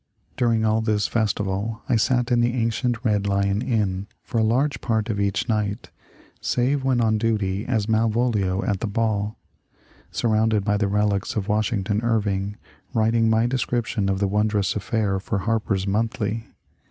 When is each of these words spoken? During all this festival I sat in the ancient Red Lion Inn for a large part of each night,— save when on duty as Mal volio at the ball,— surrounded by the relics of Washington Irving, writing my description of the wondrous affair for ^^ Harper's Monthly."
During 0.35 0.65
all 0.65 0.81
this 0.81 1.05
festival 1.05 1.83
I 1.87 1.95
sat 1.95 2.31
in 2.31 2.39
the 2.41 2.55
ancient 2.55 3.05
Red 3.05 3.27
Lion 3.27 3.61
Inn 3.61 4.07
for 4.23 4.39
a 4.39 4.43
large 4.43 4.81
part 4.81 5.11
of 5.11 5.19
each 5.19 5.47
night,— 5.47 5.91
save 6.41 6.83
when 6.83 6.99
on 6.99 7.19
duty 7.19 7.67
as 7.67 7.87
Mal 7.87 8.09
volio 8.09 8.67
at 8.67 8.79
the 8.79 8.87
ball,— 8.87 9.37
surrounded 10.11 10.65
by 10.65 10.77
the 10.77 10.87
relics 10.87 11.35
of 11.35 11.47
Washington 11.47 12.01
Irving, 12.01 12.57
writing 12.95 13.29
my 13.29 13.45
description 13.45 14.09
of 14.09 14.17
the 14.17 14.27
wondrous 14.27 14.75
affair 14.75 15.19
for 15.19 15.37
^^ 15.39 15.41
Harper's 15.43 15.85
Monthly." 15.85 16.47